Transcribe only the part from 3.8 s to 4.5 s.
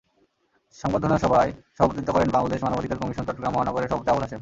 সভাপতি আবুল হাশেম।